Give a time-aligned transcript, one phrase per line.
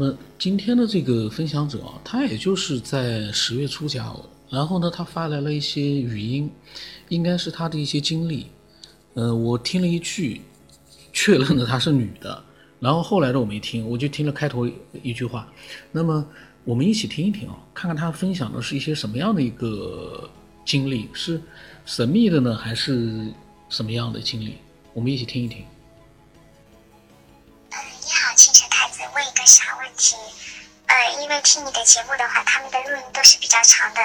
[0.00, 6.50] 那么今天的这个分享者啊，他也就是在十月初加我，然后呢，他发来了一些语音，
[7.10, 8.46] 应该是他的一些经历。
[9.12, 10.40] 呃，我听了一句，
[11.12, 12.42] 确认了她是女的，
[12.78, 14.66] 然后后来的我没听，我就听了开头
[15.02, 15.46] 一句话。
[15.92, 16.26] 那么
[16.64, 20.30] 我们一起听一听啊，看看她分享的是一些什么样的一个
[20.64, 21.38] 经历，是
[21.84, 23.30] 神秘的呢，还是
[23.68, 24.54] 什么样的经历？
[24.94, 25.58] 我们一起听一听。
[27.68, 28.50] 嗯，你好，清
[28.90, 30.16] 晨太子，问一个小问题。
[30.86, 34.00] 呃，因为听你的节目的话，他们的录音都是比较长的，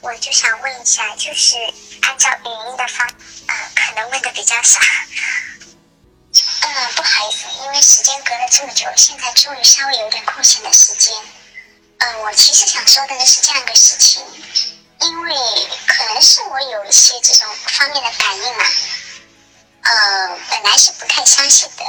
[0.00, 1.56] 我就想问一下，就是
[2.02, 3.06] 按照语音的方，
[3.46, 4.80] 呃，可能问的比较少。
[6.62, 11.14] 嗯，不好意思，因为时间隔了这么久，现在终于稍微有点空闲的时间。
[11.98, 14.20] 嗯，我其实想说的呢是这样一个事情，
[15.00, 15.34] 因为
[15.86, 18.64] 可能是我有一些这种方面的感应嘛。
[19.82, 21.84] 呃，本来是不太相信的。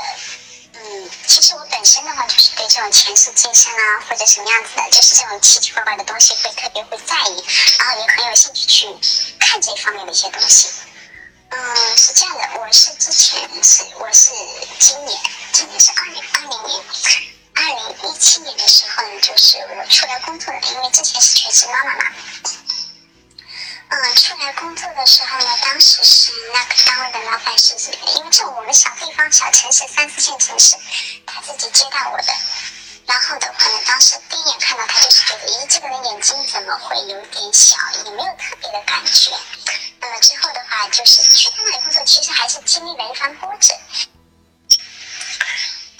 [1.28, 7.44] 其实我本身的话就是对这种前世今生啊，或者什么样子的，就是这种奇奇怪怪的东西会特别会在意，
[7.80, 8.88] 然后也很有兴趣去
[9.40, 10.70] 看这方面的一些东西。
[11.50, 14.32] 嗯，是这样的，我是之前是我是
[14.80, 15.20] 今年，
[15.54, 16.84] 今年是二零二零年，
[17.54, 22.12] 二零一七年的时候呢，就是我出来工作了，因为之前是全职妈妈嘛。
[23.88, 27.76] 嗯，出来工作的时候呢，当时是那个单位的老板是，
[28.18, 30.76] 因为这我们小地方、小城市、三四线城市，
[31.26, 32.34] 他自己接待我的。
[33.06, 39.32] 然后的话呢，当时第一眼看到他就是觉得，咦，这个人眼睛怎么会有点小，也没有特别的感觉。
[40.00, 43.74] 那么之后的话，就是去他那里工作，其实还是经历了一番波折。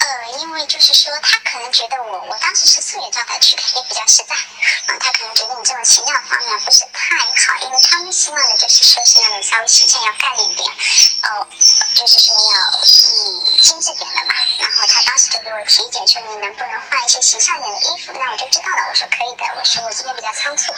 [0.06, 4.36] 呃，因为就是说，他可能觉得我，我当时是素颜状态去的，也比较实在。
[4.86, 10.70] 嗯，他可能觉得你这种形象方面不是太好，因为他们希望的就是说是那种稍微形象要干练一点，
[11.24, 11.46] 哦，
[11.94, 14.34] 就是说要嗯精致点的嘛。
[14.60, 18.12] 然后他当时就给我提意见，说你能不能换一些形象点的衣服？
[18.12, 19.44] 那我就知道了，我说可以的。
[19.58, 20.72] 我说我今天比较仓促。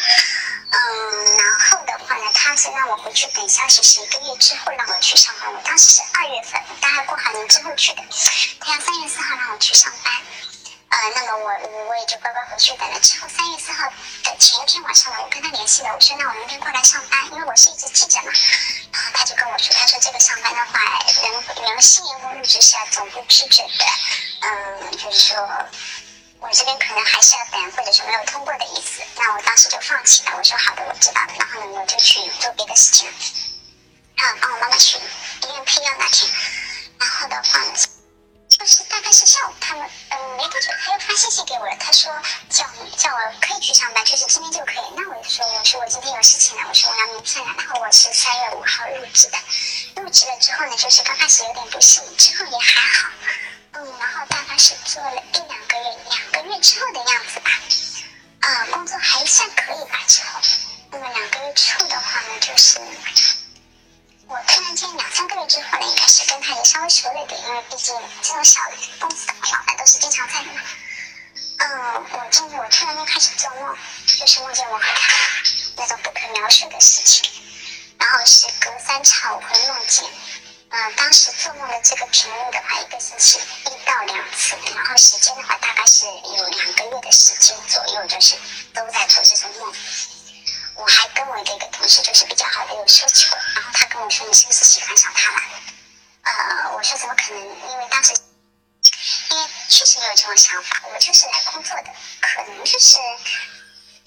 [0.70, 5.51] 嗯，然后的话呢，他是让我回去等消息，是一个月之后让我去上班。
[5.52, 8.02] 我当时是二月份，大概过好年之后去的。
[8.61, 10.12] 他要三月四号让我去上班，
[10.90, 11.48] 呃，那么我
[11.89, 13.01] 我也就乖乖回去等了。
[13.01, 18.33] 之后三月四号的前一天晚上呢，我跟他联系了，我说那我明天过来上班，因为我是一直记着嘛。
[18.92, 20.80] 然后他就跟我说，他说这个上班的话，
[21.23, 23.85] 人人新员工入职是要总部批准的，
[24.40, 25.48] 嗯，就是说。
[26.40, 29.02] 我这边可能还是要等，或者是没有通过的意思。
[29.16, 30.32] 那我当时就放弃了。
[30.36, 31.32] 我说好的，我知道了。
[31.38, 33.08] 然后呢，我就去做别的事情。
[34.16, 36.30] 啊，帮我妈妈去医院配药那天。
[36.98, 37.72] 然后的话呢，
[38.48, 41.76] 就是大概是下午，他们嗯没多久，他又发信息给我了。
[41.78, 42.12] 他说
[42.48, 44.84] 叫你叫我可以去上班，就是今天就可以。
[44.96, 47.52] 那我就说我说我今天有事情了，我说我要明天了。
[47.58, 49.38] 然后我是三月五号入职的，
[50.00, 53.08] 入职了之后呢，就是刚开始有点不适应，之后也还好。
[53.72, 55.77] 嗯，然后大概是做了一两个
[56.48, 57.51] 月，之后的样子吧。
[58.41, 60.01] 呃，工作还算可以吧。
[60.07, 60.41] 之后，
[60.91, 62.81] 那么两个月之后的话呢，就是
[64.27, 68.61] 我突然间两三个月之后呢，应该是跟他也稍微熟了点，因为毕竟这种小
[68.98, 70.61] 公司的老板都是经常在的嘛。
[71.59, 73.77] 嗯，我真的我突然间开始做梦，
[74.07, 75.13] 就是梦见我和他
[75.77, 77.30] 那种不可描述的事情，
[77.98, 80.05] 然后是隔三差五会梦见。
[80.70, 88.36] 嗯，当时做梦的这个频率的话，一个星期一到两次，然后时间的话大概是有两个月的时间左右，就是
[88.74, 89.73] 都在做这种梦。
[90.74, 95.40] 我还跟我的一个同事就是比较好的有说起过，然后他跟我说你是不是喜欢上他了？
[96.23, 97.40] 呃，我说怎么可能？
[97.40, 98.12] 因为当时
[99.30, 101.90] 因为确实有这种想法，我就是来工作的，
[102.20, 102.98] 可能就是。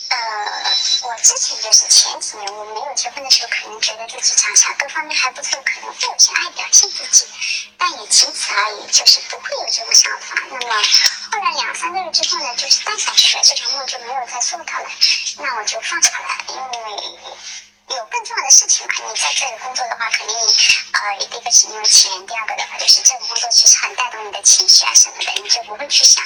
[0.09, 0.17] 呃，
[1.03, 7.25] 我之前就是前几年我没结婚的时候，可能觉得自己长相各方面还不错，可能会有些爱表现自己，
[7.75, 10.35] 但也仅此而已，就是不会有这种想法。
[10.51, 10.83] 那么
[11.31, 14.89] 后来两三个月之后呢，就是淡下去了，这种梦就没有再做到了，
[15.37, 18.93] 那我就放下了，因为有更重要的事情嘛。
[19.09, 26.23] 你在这里工作的话，肯定呃，第一个是因为钱，第二个的话就是这个工作其实很带动你的情绪啊什么的，你就不会去想。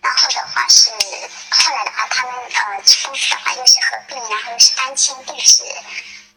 [0.00, 5.62] 然后的话是，后来的话，他们呃公司的话又是合并，然后又是搬迁地址，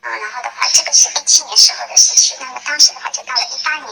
[0.01, 2.37] 嗯，然后的话，这个是一七年时候的事情。
[2.39, 3.90] 那么当时的话就到了一八年，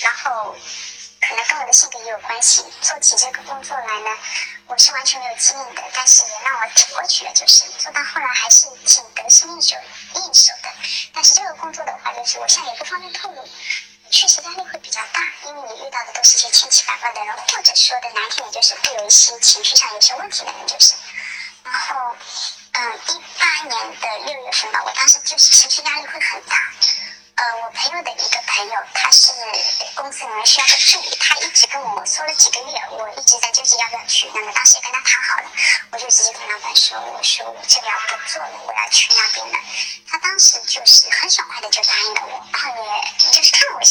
[0.02, 0.56] 然后
[1.22, 2.66] 可能跟我的性格也有关系。
[2.82, 4.18] 做起这个工作来呢，
[4.66, 7.32] 我是完全没有经验的，但是也让我挺过去了。
[7.34, 9.76] 就是做到后来还是挺得心应手
[10.16, 10.74] 应手的。
[11.14, 13.48] 但是这个工作的话，就是我现在也不方便透露，
[14.10, 20.96] 确实压力会比较大，因为你遇到的都是些千奇百怪的人，或者说的难听点，就是会有一些情绪上有些问题的人，就是。
[21.64, 22.18] 然后，
[22.74, 26.58] 嗯，一八年的六月份吧，我当时就是情绪压力会很大。
[27.36, 29.32] 呃，我朋友的一个朋友，他是
[29.96, 34.30] 公司里面需要个助理，他一直跟我说了几个月，我一直在纠结要不要去。
[34.36, 35.50] 那么当时也跟他谈好了，
[35.92, 39.60] 我就直接跟老板说，我说我这个要不做了，我要去那边了。
[40.08, 42.70] 他当时就是很爽快的就答应了我，然后
[43.20, 43.83] 也就是看我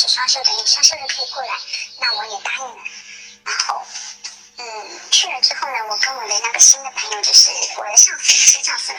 [0.00, 1.52] 是双休的，你双休日可以过来。”
[2.00, 2.82] 那我也答应了。
[3.44, 3.82] 然后，
[4.56, 8.98] 嗯，去了之后呢，我跟我的那个新的朋友，就是我的上司，新上司嘛，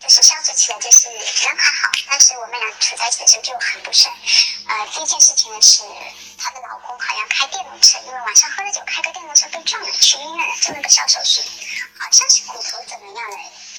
[0.00, 4.12] 就是相处起来就是人还好，但是我们俩处在一起的时候就很不顺。
[4.68, 5.80] 呃，第一件事情呢是
[6.36, 11.40] 她的老公好像开电动车，因为晚上喝了酒开个电动车被撞了，去医院了，做了个小手术，
[11.98, 13.38] 好像是骨头怎么样了。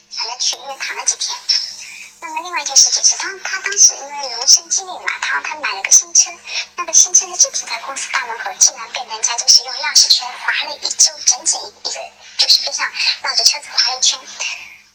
[0.09, 1.37] 反正去医院躺了几天。
[2.21, 6.31] 那么另外一件事情是，他他当时因为人生经历嘛，他他买了个新车，
[6.75, 11.91] 那个新车呢就停在公司大门口，竟然被人家就是用钥匙圈划了一周，整整一个
[12.37, 12.85] 就是边上
[13.21, 14.19] 绕着车子划一圈。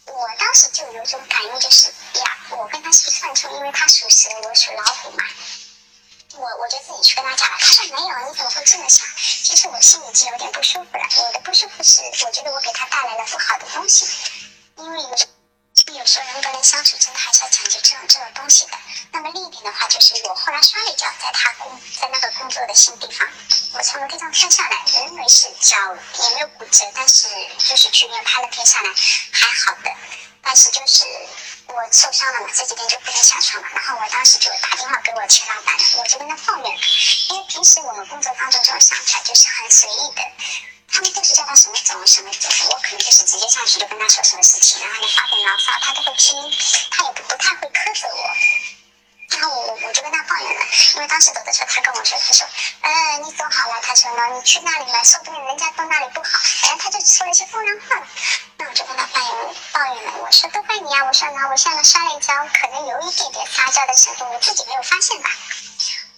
[0.06, 3.50] 我当时就有种感应，就是呀，我跟他是不是犯错？
[3.53, 5.25] 因为他属蛇，我属老虎嘛。
[6.37, 9.06] 我我就自己去跟他讲了，他说没有，你怎么会这么想？
[9.17, 11.09] 其实我心里就有点不舒服了。
[11.25, 14.06] 我的不舒服是，我觉得我给他带来了不好的东西。
[14.76, 15.17] 因为有
[16.04, 18.76] 有时候人跟人相处，真的还是要讲究这种这种东西的。
[19.10, 23.26] 那么另一点的话，就是我后来摔了一跤，在他工在那个工作的新地方，
[23.72, 28.90] 我从楼梯上跳下来，人没事，脚也没有骨折，但是就是去医院拍了片下来，
[29.32, 29.90] 还好的。
[30.42, 31.06] 但是就是
[31.68, 33.68] 我受伤了嘛，这几天就不能下床了。
[33.72, 36.78] 然后我当时就打电话给我前老板，我就跟他抱怨，
[37.30, 40.22] 因为平时我们工作当中这种相处就是很随意的。
[40.92, 46.36] 他们都是叫他什么总什么总，我可能就是直接上去就跟他说什么事情，然后呢发点牢骚，他都会听，
[46.90, 48.31] 他也不不太会苛责我。
[49.31, 50.60] 然后我我就跟他抱怨了，
[50.94, 52.46] 因为当时走的时候他跟我说，他说，
[52.82, 58.06] 呃，你走好了，他说呢，你去那里嘛，说不定人家都那里不好，反正他就说了一些风凉话。
[58.58, 65.30] 那我就跟他抱怨抱怨了，我说都怪你啊，我说呢，我现在摔了一跤，可能有一点点撒娇的程度，我自己没有发现吧。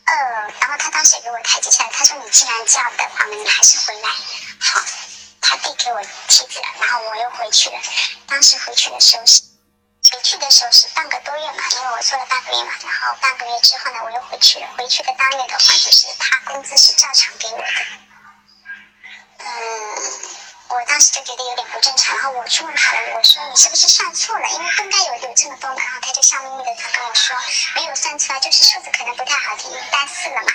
[0.05, 0.15] 呃，
[0.61, 4.11] 然后他当时给我台阶下，他说你既然这样的话呢，你还是回来。
[4.61, 4.81] 好，
[5.41, 7.79] 他递给我梯子，然后我又回去了。
[8.27, 9.43] 当时回去的时候是，
[10.13, 12.73] 回去的时候是半个多月嘛，因为我做了半个月嘛。
[12.83, 14.67] 然后半个月之后呢，我又回去了。
[14.77, 17.85] 回去的当月的话，就是他工资是照常给我的。
[19.39, 19.47] 嗯。
[20.69, 24.49] 我当时就觉得有点不正常，然后我去问他了，我说你是不是算错了？
[24.49, 25.77] 因为不应该有有这么多嘛。
[25.79, 27.37] 然后他就笑眯眯的，他跟我说
[27.77, 30.53] 没有算错，就是数字可能不太好听，一单四了嘛。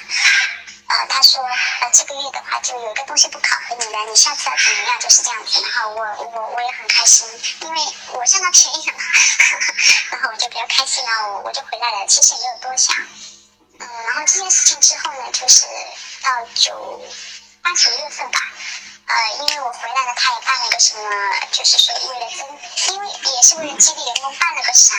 [0.92, 5.00] 呃，他说呃这个月的话就有一个东西不考核你了，你下次要怎么样？
[5.00, 5.62] 就是这样子。
[5.62, 7.26] 然后我我我也很开心，
[7.62, 9.04] 因为我占到便宜了嘛。
[10.12, 12.94] 然后我就比较开心了，我我就回来了，其实也没有多想。
[13.80, 15.66] 嗯，然后这件事情之后呢，就是
[16.22, 17.02] 到九
[17.62, 18.40] 八九月份吧。
[19.08, 21.02] 呃，因为我回来了，他也办了个什么，
[21.52, 24.96] 就是说为了增，因为也是为了激励员工办了个啥，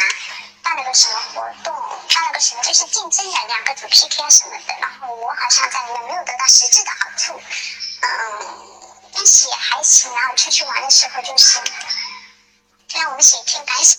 [0.62, 1.74] 办了个什么活动，
[2.14, 4.74] 办了个什么，就是竞争的两个组 PK 啊什么的。
[4.80, 7.40] 然后我好像在里面没有得到实质的好处，
[8.00, 10.14] 嗯，但是也还行。
[10.14, 11.60] 然后出去玩的时候就是，
[12.88, 13.98] 就让我们写一篇感想。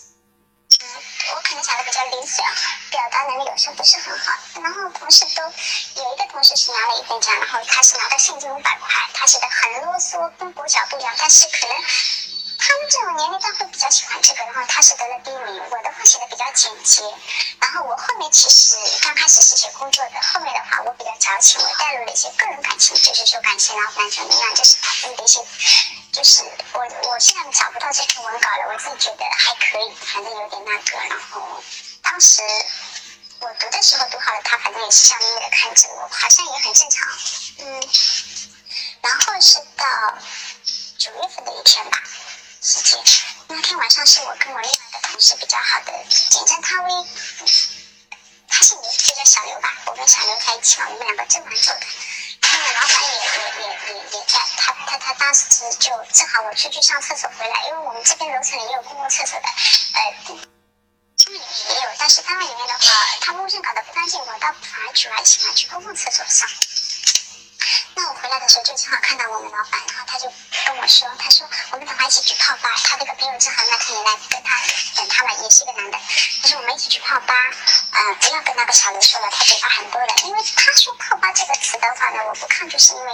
[0.82, 0.88] 嗯
[1.34, 2.44] 我可能想的比较零碎，
[2.92, 4.34] 表达能力有时候不是很好。
[4.62, 5.42] 然后同事都
[6.02, 11.84] 有一个同事是拿了一份奖，然后他是拿到现金五百块，他写的很啰嗦，跟国小不一样，但是可能。
[12.74, 15.62] 他们这种年龄段会比较喜欢这个，然后他是得了第一名。
[15.70, 17.04] 我的话写的比较简洁，
[17.62, 25.46] 然后我后面其实刚开始是写工作的，后面的话我比较矫情，我带入了一些个人感情，就是说感谢老板怎么样，就是把自己的一些，
[26.12, 26.42] 就是
[26.74, 30.98] 我我现在找不到这篇文稿了，我自己觉得还可以，反正有点那个。
[30.98, 31.64] 然后
[32.02, 32.42] 当时
[33.40, 37.08] 我读的时候读好了，他反正也是笑眯眯的看着我，好像也很正常。
[37.60, 37.90] 嗯，
[39.04, 40.18] 然后是到
[40.98, 42.02] 九月份的一天吧。
[42.66, 42.98] 时间
[43.50, 45.92] 那天晚上是我跟我另外一个同事比较好的
[46.30, 46.90] 简称他为，
[48.48, 49.70] 他姓刘，就叫小刘吧。
[49.86, 51.86] 我跟小刘在一起嘛，我们两个正蛮走的。
[52.42, 55.46] 然后呢，老板也也也也也在，他他他当时
[55.78, 62.80] 就正好我出去上厕所回来，因为我们这边楼层也有公共厕所的，呃，单位里面也有，但是单位里面的话，
[63.20, 66.48] 他卫生搞得不干净，我倒反而主要喜欢去公共厕所上。
[67.96, 70.32] 那我回来的时候就正好看到我们老板，然后他就
[70.66, 72.76] 跟我说，他说我们等会一起去泡吧。
[72.84, 74.62] 他那个朋友正好那天也来跟他
[74.96, 75.98] 等他了，也是一个男的。
[76.42, 77.34] 他说我们一起去泡吧，
[77.92, 80.10] 呃，不要跟那个小刘说了，他嘴巴很多人。
[80.26, 83.14] 因为他说泡吧这个词的话呢，我不抗拒，是因为。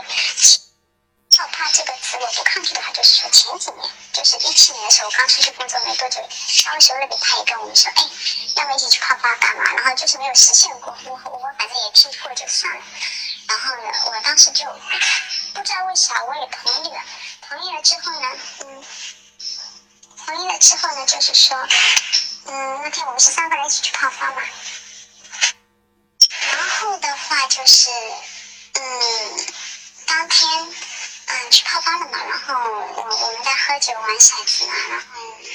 [1.38, 8.04] 泡吧这个词我不抗拒的话，就是说前几年，就是一七年的时候我，刚出去工作没多久，稍微熟了点，他也跟我们说，哎，
[8.56, 9.74] 要不一起去泡吧干嘛？
[9.76, 12.82] 然后就是没有实现过，我我反正也听过就算了。
[13.50, 14.66] 然后呢，我当时就
[15.54, 17.02] 不知道为啥我也同意了，
[17.42, 18.28] 同意了之后呢，
[18.60, 18.86] 嗯，
[20.26, 21.58] 同意了之后呢，就是说，
[22.46, 24.42] 嗯，那天我们是三个人一起去泡吧嘛，
[26.52, 27.90] 然后的话就是，
[28.76, 29.46] 嗯，
[30.06, 30.74] 当天。
[31.32, 35.06] 嗯，去泡吧了嘛，然后我我们在喝酒玩骰子嘛，然后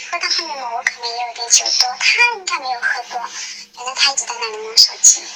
[0.08, 3.18] 喝到后面嘛，我可能也有点酒多，他应该没有喝多，
[3.74, 5.26] 反正他一直在那里摸手机，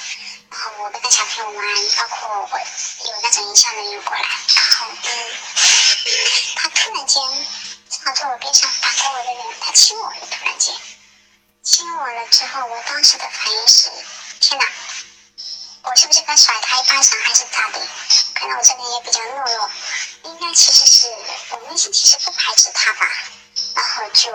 [0.51, 1.65] 然后我跟小朋友玩，
[1.97, 5.07] 包括我有那种营销人员过来，然后嗯，
[6.55, 7.23] 他突然间
[7.89, 10.75] 正好坐我边上打过我的人，他亲我了，突然间
[11.63, 13.89] 亲我了之后，我当时的反应是
[14.39, 14.65] 天哪，
[15.83, 17.87] 我是不是该甩他一巴掌还是咋的？
[18.33, 19.69] 可能我这边也比较懦弱。
[20.23, 21.07] 应该其实是
[21.51, 23.07] 我内心其实不排斥他吧，
[23.75, 24.31] 然后就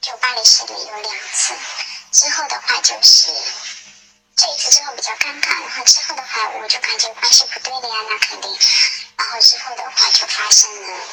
[0.00, 1.54] 就巴黎市里有两次，
[2.12, 3.28] 之后的话就是
[4.36, 8.58] 这一次之后比较尴尬，然后之后的话我就感觉关系不对了呀，那肯定，
[9.16, 11.04] 然后之后的话就发生了，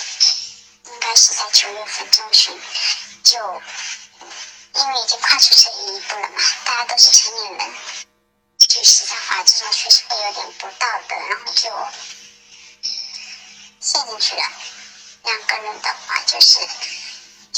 [0.85, 2.61] 应该是在九月份中旬，
[3.23, 3.61] 就
[4.73, 7.73] 因为已经跨出这一步了嘛，大家都是成年人，
[8.57, 11.69] 就实在话这种确实会有点不道德，然后就。
[13.81, 14.43] 陷进去了。
[15.23, 16.59] 两个人的话，就是，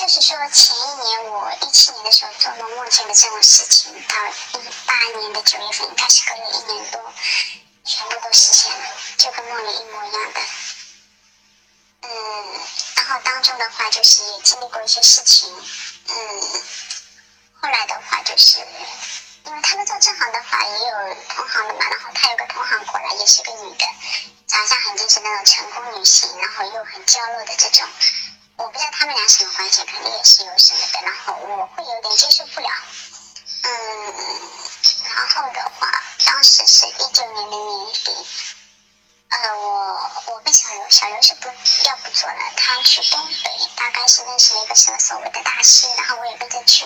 [0.01, 4.15] 就是说，前一年我一七年的时候做梦梦见的这种事情，到
[4.58, 7.13] 一八年的九月份，应该是隔了一年多，
[7.86, 8.86] 全部都实现了，
[9.17, 10.41] 就跟梦里一模一样的。
[12.01, 12.10] 嗯，
[12.96, 15.48] 然后当中的话，就是也经历过一些事情。
[16.08, 16.63] 嗯，
[17.62, 23.86] 后来的话，就是因为他们做正行的话，也有同行的嘛，然后他有个同行过来，也是个女的。
[24.48, 27.88] 长相很精致那种成功女性，然后又很娇弱的这种，
[28.61, 31.01] 我不知道他们俩什么关系，肯定也是有什么的。
[31.01, 32.69] 然后我会有点接受不了，
[33.63, 33.71] 嗯，
[35.15, 38.11] 然后的话，当时是一九年的年底，
[39.29, 46.85] 呃，我我跟小刘，小刘是不要不做了，他去东北，大概是认识了一个什么所谓的大师，然后我也跟着去，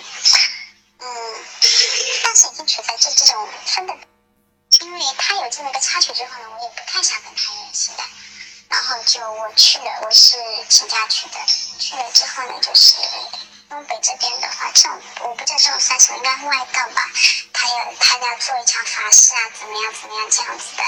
[1.00, 1.46] 嗯，
[2.24, 3.94] 当时已经处在这这种分的。
[4.82, 8.04] 因为他有这么一个插曲之后呢，我也不太想跟他联系的。
[8.70, 10.38] 然后就我去了，我是
[10.70, 11.40] 请假去的。
[11.80, 12.96] 去了之后呢，就是
[13.70, 17.10] 东北这边的话，这种我不知道这种算什么，应该外道吧。
[17.54, 20.84] 他要他要做一场法事啊，怎么样怎么样这样子的。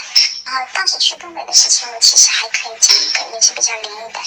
[0.45, 4.19] 然后当时去东北的事情，我其实还可以讲一个，也是比较灵异的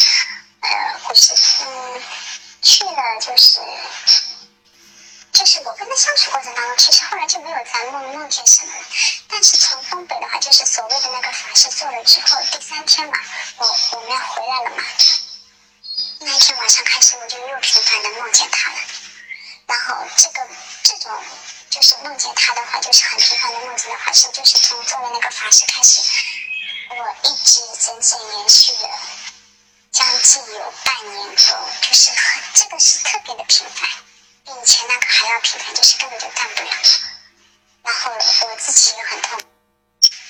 [0.60, 1.34] 呃故事。
[1.60, 2.02] 嗯，
[2.62, 3.60] 去了就是。
[5.32, 8.84] 就是我跟他相处过程当中，其实后来就没有再梦梦见什么了。
[9.28, 13.18] 但是从东北的话，就是所谓的那个法事做了之后，第三天嘛，
[13.56, 14.82] 我我们要回来了嘛。
[16.20, 18.76] 那一天晚上开始，我就又频繁的梦见他了。
[19.66, 20.46] 然后这个
[20.82, 21.10] 这种
[21.70, 26.02] 就是梦见他的话，就是很频繁的梦见的话，是就是从做了那个法事开始，
[26.90, 28.90] 我一直整整延续了
[29.92, 33.88] 将近有半年多，就是很这个是特别的频繁。
[34.44, 36.70] 比以前那个还要频繁，就是根本就干不了。
[37.82, 39.40] 然后我自己也很痛，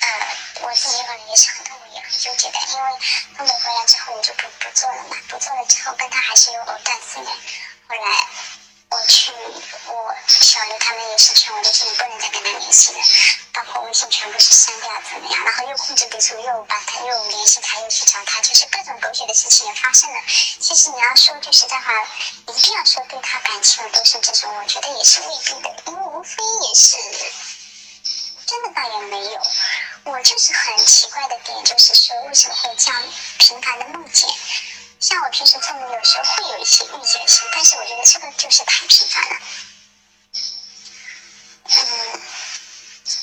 [0.01, 0.07] 呃，
[0.61, 2.59] 我自己可能也是很痛苦，也很纠结的。
[2.73, 2.91] 因为
[3.37, 7.27] 东北回来之后，我就不不做了嘛，不做了之后，跟他还是有藕断丝连。
[7.87, 8.27] 后来。
[8.91, 9.31] 我去，
[9.87, 12.99] 我小刘他们也是劝我，就是你不能再跟他联系了，
[13.53, 15.43] 包括微信全部是删掉，怎么样？
[15.45, 20.19] 然后又控制不住，又把他又联系他，又去找他，就是各种狗血的事情也发生了。
[20.59, 21.93] 其实你要说句实在话，
[22.47, 26.97] 一定要说对他感情都是这种，我觉得也是未必的，因为无非也是
[28.45, 29.41] 真的倒也没有。
[30.03, 33.01] 我就是很奇怪的点，就是说为什么会这样
[33.37, 34.27] 频繁的梦见？
[35.01, 39.39] 像我平时做梦，有时候会有一些预见性，但是我觉得这个就是太频繁了。
[41.65, 42.21] 嗯，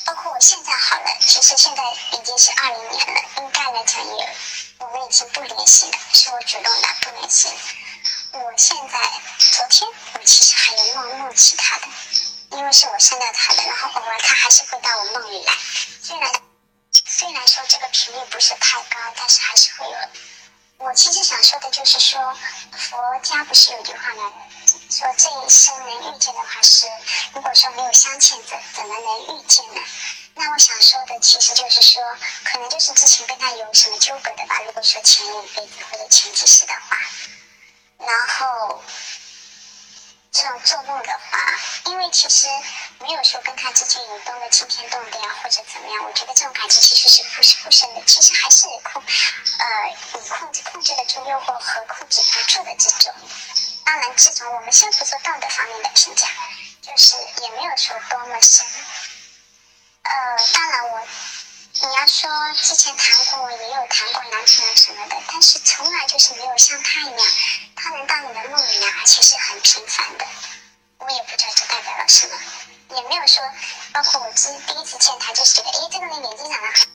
[0.05, 1.83] 包括我现在好了，其实现在
[2.15, 4.37] 已经是二零年了，应该来讲也，
[4.79, 7.49] 我们已经不联系了，是我主动的不联系。
[8.33, 8.99] 我现在
[9.39, 11.87] 昨天我其实还有梦梦起他的，
[12.51, 15.53] 因为是我删掉他的，然后偶尔他还是会到我梦里来。
[16.03, 16.29] 虽然
[16.91, 19.97] 虽然说这个频率不是太高，但是还是会有。
[20.79, 22.35] 我其实想说的就是说，
[22.73, 24.33] 佛家不是有句话吗？
[24.89, 26.87] 说这一生能遇见的话是，
[27.35, 29.81] 如果说没有相欠，怎怎么能遇见呢？
[30.35, 32.01] 那我想说的其实就是说，
[32.45, 34.61] 可能就是之前跟他有什么纠葛的吧。
[34.65, 36.97] 如果说前一辈子或者前几世的话，
[37.99, 38.81] 然后
[40.31, 41.39] 这种做梦的话，
[41.87, 42.47] 因为其实
[43.01, 46.05] 没有说跟他之间有多么惊天动地啊，或者怎么样。
[46.05, 49.03] 我觉得这种感情其实是不是不深的，其实还是控
[49.59, 49.67] 呃
[50.15, 53.15] 你控制控制得住诱惑和控制不住的这种。
[53.85, 56.29] 当然，这种我们先不说道德方面的评价，
[56.83, 58.67] 就是也没有说多么深。
[60.03, 60.13] 呃，
[60.53, 61.07] 当然我，
[61.81, 67.27] 你要说之前谈过，也有谈过男朋友什么的，但是从来就是没有像他一样，
[67.79, 70.27] 他能到你的梦里面，而且是很频繁的。
[70.99, 72.37] 我也不知道这代表了什么，
[72.97, 73.43] 也没有说，
[73.93, 76.89] 包括我之第一次见他，就是觉得，哎，这个人眼睛长得很，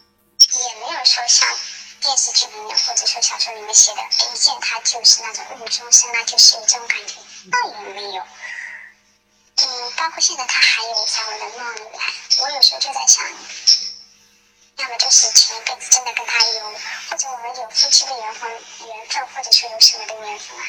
[0.60, 1.48] 也没有说像
[2.02, 7.16] 电视剧里面或者说小说里面写的，一见他就是那种误终生啊，就是有这种感觉，
[7.50, 8.24] 倒也没有。
[9.56, 13.24] 嗯，包括现在他还有在我的梦里来，我有时候就在想，
[14.84, 16.74] 那么就是前一辈子真的跟他有，
[17.10, 20.66] 或者我们有夫妻的缘分，缘分，或者说有什么的缘分啊。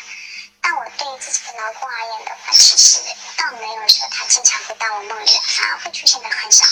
[0.62, 3.00] 但我对于自己的老公而言的话，其实
[3.36, 6.64] 倒没有说他经常会到我梦里，反而会出现的很少。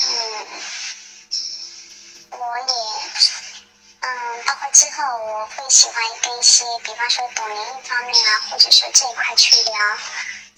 [0.00, 0.46] 嗯，
[2.30, 2.74] 我也，
[4.00, 9.72] 嗯，包括之后我会喜欢跟一些，比方说懂灵异方面啊，或者说这一块去聊。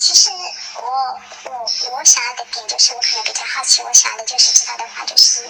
[0.02, 5.48] 其实我我我想要的点就是，我可能比较好奇，我想的就是知道的话就是，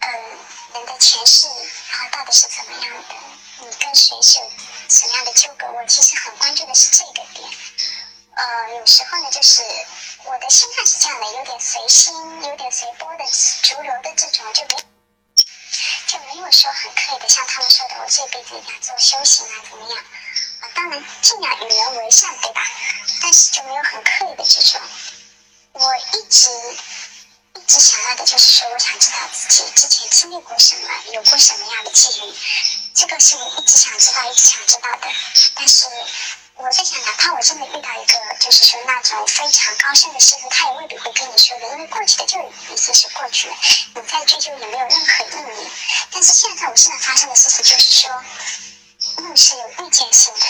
[0.00, 0.10] 嗯，
[0.74, 1.46] 人的前世，
[1.92, 3.14] 然后到底是怎么样的？
[3.60, 4.40] 你跟谁是
[4.88, 5.68] 什么样的纠葛？
[5.70, 7.48] 我其实很关注的是这个点。
[8.34, 9.62] 呃，有时候呢，就是
[10.24, 13.24] 我的心态是这样的，有点随心，有点随波的
[13.62, 14.74] 逐流的这种，就没
[16.08, 20.04] 就没有说很刻意的像他们说的，我这辈子要做修行啊，怎么样？
[20.60, 22.62] 啊，当然尽量与人为善，对吧？
[23.22, 24.80] 但是就没有很刻意的这种。
[25.72, 26.48] 我一直
[27.54, 32.34] 一直想要的就是说，我想知道自己之前经历过什么，有过什么样的际遇，
[32.94, 35.08] 这个是我一直想知道、一直想知道的。
[35.54, 35.86] 但是
[36.54, 42.40] 我在想，哪怕我真的遇到一个，就是说那种非常高深的师傅，他也未必会跟你说的，因为过去的就
[42.70, 43.56] 已经是过去了，
[43.94, 45.70] 你再追究也没有任何意义。
[46.10, 48.24] 但是现在在我身上发生的事情，就是说。
[49.18, 50.46] 梦是有预见性的，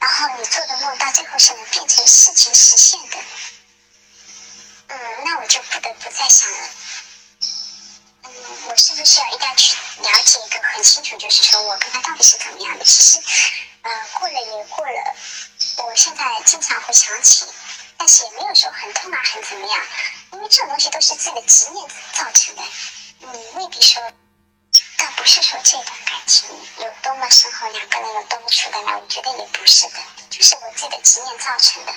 [0.00, 3.18] 然后你做的梦到最后是能变成事情实现的。
[4.88, 6.68] 嗯，那我就不得不再想了。
[8.24, 8.30] 嗯，
[8.68, 12.84] 我是不是要一定要去了解一个很清楚，就是说我跟他到底是怎么样的？
[12.84, 13.22] 其实，
[13.82, 15.14] 呃，过了也过了，
[15.78, 17.46] 我现在经常会想起，
[17.96, 19.80] 但是也没有说很痛啊，很怎么样，
[20.32, 22.62] 因为这种东西都是自己的执念造成的，
[23.18, 24.02] 你未必说。
[24.96, 25.84] 倒不是说这个
[26.26, 29.98] 情有多么深厚，两个人有多么处得来，我觉得也不是的，
[30.30, 31.92] 就是我自己的执念造成的。